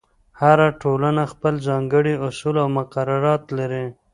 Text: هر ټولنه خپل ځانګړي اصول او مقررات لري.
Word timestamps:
هر 0.41 0.59
ټولنه 0.81 1.23
خپل 1.33 1.53
ځانګړي 1.67 2.13
اصول 2.27 2.55
او 2.63 2.67
مقررات 2.77 3.43
لري. 3.57 3.85